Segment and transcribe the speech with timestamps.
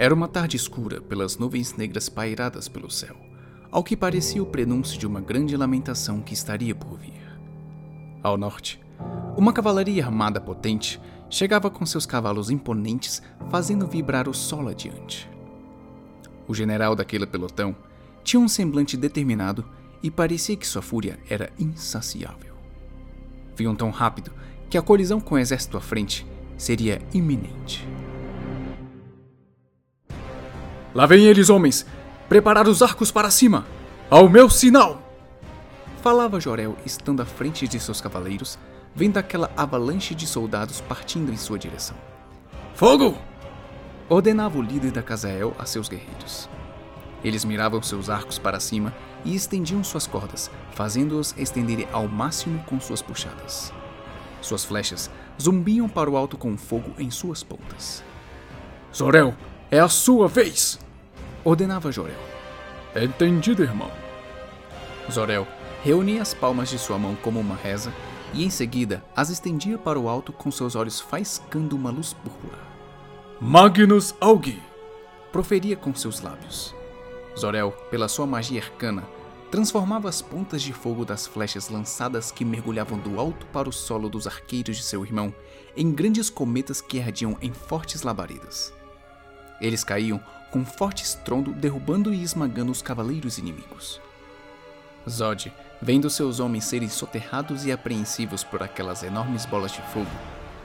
[0.00, 3.16] Era uma tarde escura pelas nuvens negras pairadas pelo céu,
[3.68, 7.20] ao que parecia o prenúncio de uma grande lamentação que estaria por vir.
[8.22, 8.80] Ao norte,
[9.36, 13.20] uma cavalaria armada potente chegava com seus cavalos imponentes,
[13.50, 15.28] fazendo vibrar o solo adiante.
[16.46, 17.74] O general daquele pelotão
[18.22, 19.64] tinha um semblante determinado
[20.00, 22.54] e parecia que sua fúria era insaciável.
[23.56, 24.30] Viam tão rápido
[24.70, 26.24] que a colisão com o exército à frente
[26.56, 27.84] seria iminente.
[30.98, 31.86] Lá vem eles, homens!
[32.28, 33.64] Preparar os arcos para cima!
[34.10, 35.00] Ao meu sinal!
[36.02, 38.58] Falava Jorel, estando à frente de seus cavaleiros,
[38.96, 41.96] vendo aquela avalanche de soldados partindo em sua direção.
[42.74, 43.16] Fogo!
[44.08, 46.50] Ordenava o líder da Casael a seus guerreiros.
[47.22, 48.92] Eles miravam seus arcos para cima
[49.24, 53.72] e estendiam suas cordas, fazendo-os estenderem ao máximo com suas puxadas.
[54.42, 55.08] Suas flechas
[55.40, 58.02] zumbiam para o alto com fogo em suas pontas.
[58.92, 59.32] Zorel,
[59.70, 60.87] é a sua vez!
[61.48, 62.20] Ordenava Jorel.
[62.94, 63.90] Entendido, irmão.
[65.10, 65.48] Zorel
[65.82, 67.90] reunia as palmas de sua mão como uma reza
[68.34, 72.58] e em seguida as estendia para o alto com seus olhos faiscando uma luz púrpura.
[73.40, 74.62] Magnus Augi!
[75.32, 76.74] Proferia com seus lábios.
[77.34, 79.08] Zorel, pela sua magia arcana,
[79.50, 84.10] transformava as pontas de fogo das flechas lançadas que mergulhavam do alto para o solo
[84.10, 85.34] dos arqueiros de seu irmão
[85.74, 88.76] em grandes cometas que ardiam em fortes labaredas.
[89.60, 90.20] Eles caíam
[90.50, 94.00] com forte estrondo, derrubando e esmagando os cavaleiros inimigos.
[95.08, 100.10] Zod, vendo seus homens serem soterrados e apreensivos por aquelas enormes bolas de fogo,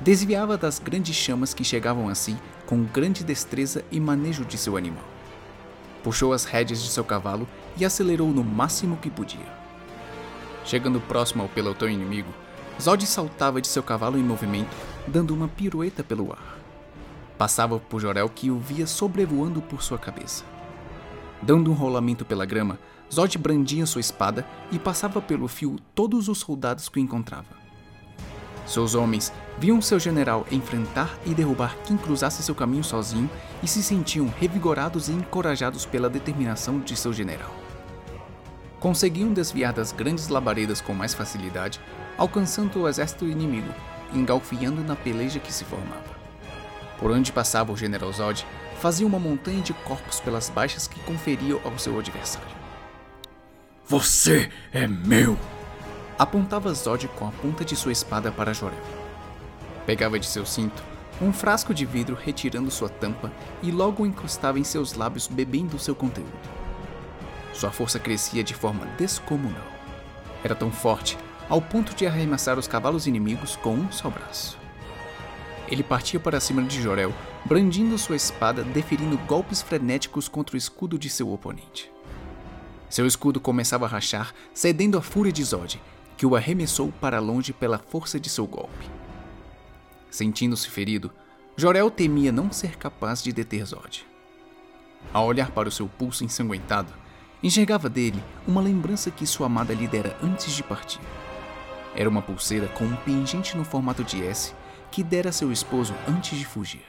[0.00, 4.76] desviava das grandes chamas que chegavam a si com grande destreza e manejo de seu
[4.76, 5.04] animal.
[6.02, 9.64] Puxou as rédeas de seu cavalo e acelerou no máximo que podia.
[10.64, 12.32] Chegando próximo ao pelotão inimigo,
[12.80, 14.74] Zod saltava de seu cavalo em movimento,
[15.06, 16.63] dando uma pirueta pelo ar.
[17.36, 20.44] Passava por Jorel que o via sobrevoando por sua cabeça.
[21.42, 22.78] Dando um rolamento pela grama,
[23.12, 27.64] Zod brandia sua espada e passava pelo fio todos os soldados que encontrava.
[28.66, 33.28] Seus homens viam seu general enfrentar e derrubar quem cruzasse seu caminho sozinho
[33.62, 37.54] e se sentiam revigorados e encorajados pela determinação de seu general.
[38.80, 41.80] Conseguiam desviar das grandes labaredas com mais facilidade,
[42.16, 43.72] alcançando o exército inimigo,
[44.14, 46.23] engalfiando na peleja que se formava.
[47.04, 48.46] Por onde passava o general Zod,
[48.80, 52.48] fazia uma montanha de corpos pelas baixas que conferiam ao seu adversário.
[53.86, 55.38] Você é meu!
[56.18, 58.80] Apontava Zod com a ponta de sua espada para Jorel.
[59.84, 60.82] Pegava de seu cinto
[61.20, 63.30] um frasco de vidro retirando sua tampa
[63.62, 66.32] e logo o encostava em seus lábios bebendo seu conteúdo.
[67.52, 69.66] Sua força crescia de forma descomunal.
[70.42, 71.18] Era tão forte
[71.50, 74.63] ao ponto de arremessar os cavalos inimigos com um só braço.
[75.68, 77.12] Ele partia para cima de Jorel,
[77.44, 81.90] brandindo sua espada, deferindo golpes frenéticos contra o escudo de seu oponente.
[82.88, 85.80] Seu escudo começava a rachar, cedendo à fúria de Zod,
[86.16, 88.88] que o arremessou para longe pela força de seu golpe.
[90.10, 91.10] Sentindo-se ferido,
[91.56, 94.06] Jorel temia não ser capaz de deter Zod.
[95.12, 96.92] Ao olhar para o seu pulso ensanguentado,
[97.42, 101.00] enxergava dele uma lembrança que sua amada lhe dera antes de partir.
[101.96, 104.54] Era uma pulseira com um pingente no formato de S
[104.94, 106.84] que dera a seu esposo antes de fugir.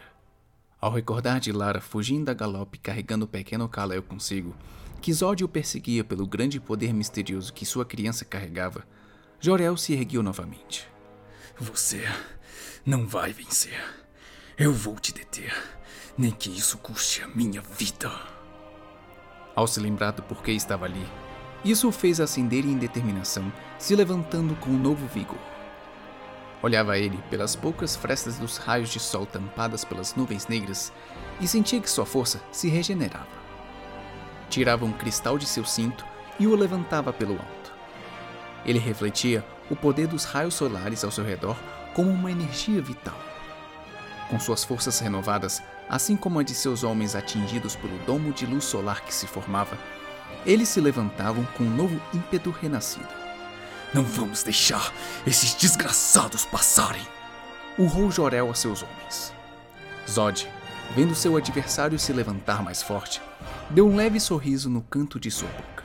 [0.80, 4.56] Ao recordar de Lara fugindo a galope carregando o pequeno Kalel consigo,
[5.02, 8.86] que Zod o perseguia pelo grande poder misterioso que sua criança carregava,
[9.40, 10.88] Jorel se ergueu novamente.
[11.58, 12.04] Você
[12.86, 13.84] não vai vencer.
[14.56, 15.52] Eu vou te deter,
[16.16, 18.12] nem que isso custe a minha vida.
[19.56, 21.08] Ao se lembrar do porquê estava ali,
[21.64, 25.55] isso o fez acender em determinação, se levantando com um novo vigor.
[26.66, 30.92] Olhava ele pelas poucas frestas dos raios de sol tampadas pelas nuvens negras
[31.40, 33.28] e sentia que sua força se regenerava.
[34.50, 36.04] Tirava um cristal de seu cinto
[36.40, 37.72] e o levantava pelo alto.
[38.66, 41.56] Ele refletia o poder dos raios solares ao seu redor
[41.94, 43.20] como uma energia vital.
[44.32, 48.64] Com suas forças renovadas, assim como a de seus homens atingidos pelo domo de luz
[48.64, 49.78] solar que se formava,
[50.44, 53.25] eles se levantavam com um novo ímpeto renascido.
[53.94, 54.94] Não vamos deixar
[55.26, 57.06] esses desgraçados passarem!
[57.78, 59.34] Urrou Jorel a seus homens.
[60.10, 60.48] Zod,
[60.96, 63.22] vendo seu adversário se levantar mais forte,
[63.70, 65.84] deu um leve sorriso no canto de sua boca.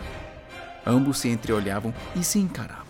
[0.86, 2.86] Ambos se entreolhavam e se encaravam.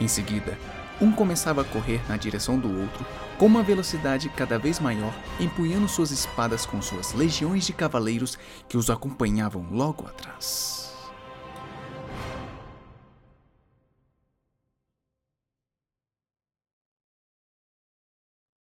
[0.00, 0.58] Em seguida,
[1.00, 3.04] um começava a correr na direção do outro
[3.38, 8.38] com uma velocidade cada vez maior, empunhando suas espadas com suas legiões de cavaleiros
[8.68, 10.71] que os acompanhavam logo atrás.